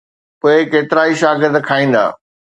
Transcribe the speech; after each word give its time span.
پوءِ 0.39 0.57
ڪيترائي 0.71 1.13
شاگرد 1.21 1.55
کائيندا. 1.69 2.03